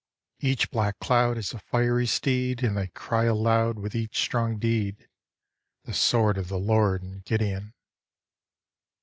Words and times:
Each 0.39 0.67
black 0.71 0.97
cloud 0.97 1.37
Is 1.37 1.53
a 1.53 1.59
fiery 1.59 2.07
steed. 2.07 2.63
And 2.63 2.75
they 2.75 2.87
cry 2.87 3.25
aloud 3.25 3.77
With 3.77 3.93
each 3.93 4.17
strong 4.17 4.57
deed, 4.57 5.07
"The 5.83 5.93
sword 5.93 6.39
of 6.39 6.47
the 6.47 6.57
Lord 6.57 7.03
and 7.03 7.23
Gideon." 7.23 7.75